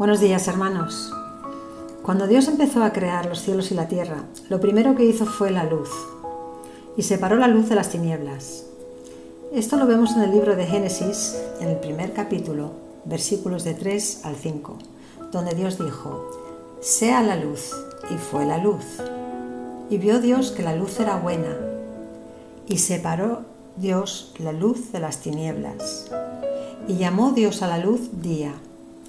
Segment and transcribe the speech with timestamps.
[0.00, 1.12] Buenos días hermanos.
[2.02, 5.50] Cuando Dios empezó a crear los cielos y la tierra, lo primero que hizo fue
[5.50, 5.90] la luz
[6.96, 8.64] y separó la luz de las tinieblas.
[9.52, 12.70] Esto lo vemos en el libro de Génesis, en el primer capítulo,
[13.04, 14.78] versículos de 3 al 5,
[15.32, 16.30] donde Dios dijo,
[16.80, 17.76] sea la luz,
[18.10, 19.02] y fue la luz.
[19.90, 21.58] Y vio Dios que la luz era buena,
[22.66, 23.42] y separó
[23.76, 26.10] Dios la luz de las tinieblas.
[26.88, 28.54] Y llamó Dios a la luz día,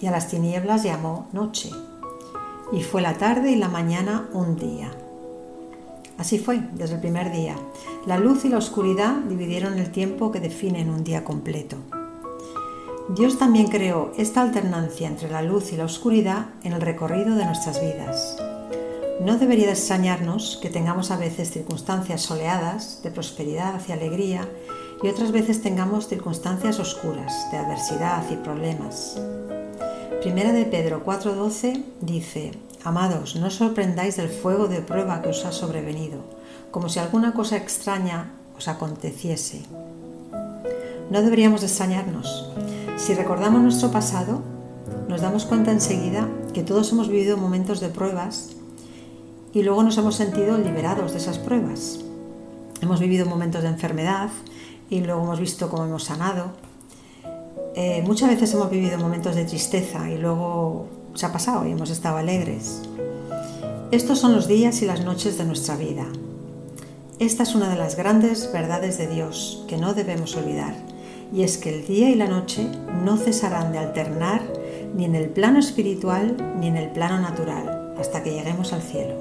[0.01, 1.69] y a las tinieblas llamó noche.
[2.71, 4.91] Y fue la tarde y la mañana un día.
[6.17, 7.55] Así fue desde el primer día.
[8.05, 11.77] La luz y la oscuridad dividieron el tiempo que definen un día completo.
[13.09, 17.45] Dios también creó esta alternancia entre la luz y la oscuridad en el recorrido de
[17.45, 18.37] nuestras vidas.
[19.19, 24.47] No debería extrañarnos que tengamos a veces circunstancias soleadas, de prosperidad y alegría,
[25.03, 29.19] y otras veces tengamos circunstancias oscuras, de adversidad y problemas.
[30.21, 32.51] Primera de Pedro 4:12 dice,
[32.83, 36.21] Amados, no sorprendáis del fuego de prueba que os ha sobrevenido,
[36.69, 39.63] como si alguna cosa extraña os aconteciese.
[41.09, 42.53] No deberíamos extrañarnos.
[42.97, 44.43] Si recordamos nuestro pasado,
[45.09, 48.49] nos damos cuenta enseguida que todos hemos vivido momentos de pruebas
[49.53, 51.99] y luego nos hemos sentido liberados de esas pruebas.
[52.79, 54.29] Hemos vivido momentos de enfermedad
[54.87, 56.51] y luego hemos visto cómo hemos sanado.
[57.73, 61.89] Eh, muchas veces hemos vivido momentos de tristeza y luego se ha pasado y hemos
[61.89, 62.81] estado alegres.
[63.91, 66.05] Estos son los días y las noches de nuestra vida.
[67.19, 70.75] Esta es una de las grandes verdades de Dios que no debemos olvidar,
[71.33, 72.67] y es que el día y la noche
[73.05, 74.41] no cesarán de alternar
[74.93, 79.15] ni en el plano espiritual ni en el plano natural, hasta que lleguemos al cielo.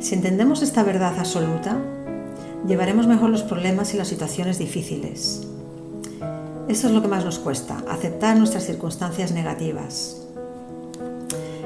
[0.00, 1.78] Si entendemos esta verdad absoluta,
[2.66, 5.47] llevaremos mejor los problemas y las situaciones difíciles.
[6.68, 10.18] Esto es lo que más nos cuesta, aceptar nuestras circunstancias negativas.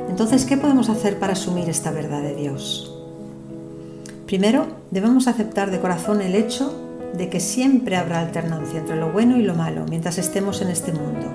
[0.08, 2.94] Entonces, ¿qué podemos hacer para asumir esta verdad de Dios?
[4.26, 6.72] Primero, debemos aceptar de corazón el hecho
[7.14, 10.92] de que siempre habrá alternancia entre lo bueno y lo malo mientras estemos en este
[10.92, 11.32] mundo.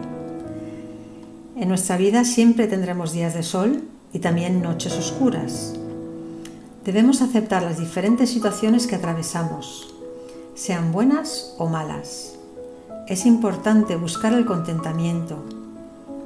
[1.57, 3.83] En nuestra vida siempre tendremos días de sol
[4.13, 5.73] y también noches oscuras.
[6.85, 9.93] Debemos aceptar las diferentes situaciones que atravesamos,
[10.55, 12.36] sean buenas o malas.
[13.07, 15.37] Es importante buscar el contentamiento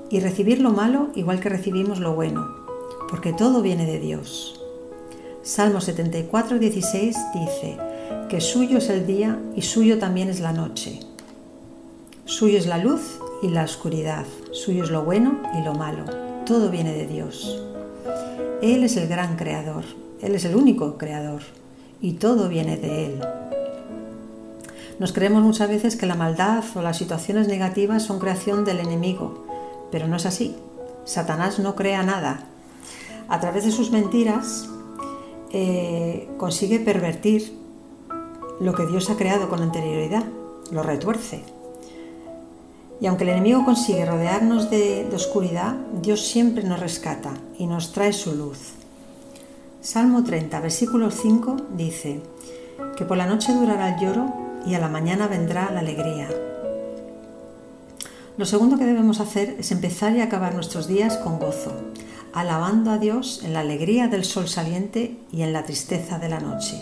[0.09, 2.47] y recibir lo malo igual que recibimos lo bueno,
[3.07, 4.59] porque todo viene de Dios.
[5.43, 7.77] Salmo 74, 16 dice
[8.29, 10.99] que suyo es el día y suyo también es la noche.
[12.25, 16.05] Suyo es la luz y la oscuridad, suyo es lo bueno y lo malo.
[16.47, 17.61] Todo viene de Dios.
[18.63, 19.83] Él es el gran creador,
[20.23, 21.43] él es el único creador
[22.01, 23.21] y todo viene de Él.
[24.99, 29.45] Nos creemos muchas veces que la maldad o las situaciones negativas son creación del enemigo,
[29.91, 30.55] pero no es así.
[31.05, 32.45] Satanás no crea nada.
[33.27, 34.69] A través de sus mentiras
[35.51, 37.57] eh, consigue pervertir
[38.59, 40.23] lo que Dios ha creado con anterioridad,
[40.71, 41.43] lo retuerce.
[42.99, 48.13] Y aunque el enemigo consigue rodearnos de oscuridad, Dios siempre nos rescata y nos trae
[48.13, 48.73] su luz.
[49.81, 52.21] Salmo 30, versículo 5 dice,
[52.95, 54.31] que por la noche durará el lloro
[54.65, 56.29] y a la mañana vendrá la alegría.
[58.37, 61.73] Lo segundo que debemos hacer es empezar y acabar nuestros días con gozo,
[62.33, 66.39] alabando a Dios en la alegría del sol saliente y en la tristeza de la
[66.39, 66.81] noche.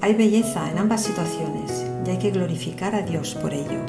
[0.00, 3.80] Hay belleza en ambas situaciones y hay que glorificar a Dios por ello.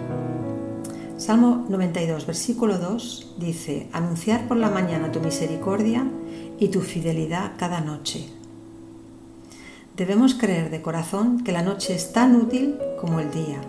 [1.16, 6.06] Salmo 92, versículo 2 dice, Anunciar por la mañana tu misericordia
[6.60, 8.41] y tu fidelidad cada noche.
[9.98, 13.60] Debemos creer de corazón que la noche es tan útil como el día.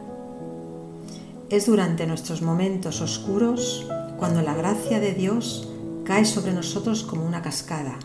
[1.51, 3.87] Es durante nuestros momentos oscuros
[4.19, 5.69] cuando la gracia de Dios
[6.05, 7.99] cae sobre nosotros como una cascada.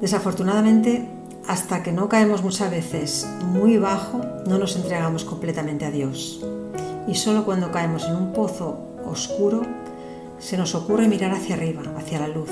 [0.00, 1.08] Desafortunadamente,
[1.48, 6.44] hasta que no caemos muchas veces muy bajo, no nos entregamos completamente a Dios.
[7.08, 9.62] Y solo cuando caemos en un pozo oscuro
[10.38, 12.50] se nos ocurre mirar hacia arriba, hacia la luz.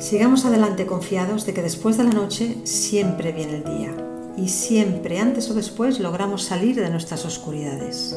[0.00, 3.94] Sigamos adelante confiados de que después de la noche siempre viene el día
[4.34, 8.16] y siempre antes o después logramos salir de nuestras oscuridades.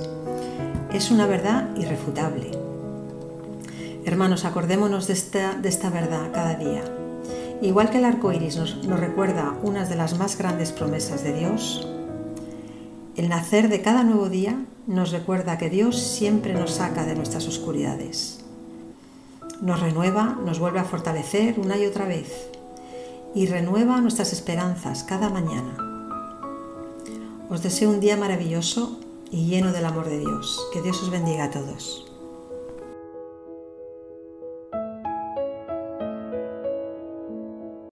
[0.94, 2.52] Es una verdad irrefutable.
[4.06, 6.86] Hermanos, acordémonos de esta, de esta verdad cada día.
[7.62, 11.34] Igual que el arco iris nos, nos recuerda una de las más grandes promesas de
[11.34, 11.86] Dios,
[13.18, 17.46] el nacer de cada nuevo día nos recuerda que Dios siempre nos saca de nuestras
[17.46, 18.43] oscuridades.
[19.64, 22.50] Nos renueva, nos vuelve a fortalecer una y otra vez
[23.34, 25.78] y renueva nuestras esperanzas cada mañana.
[27.50, 29.00] Os deseo un día maravilloso
[29.32, 30.60] y lleno del amor de Dios.
[30.74, 32.03] Que Dios os bendiga a todos.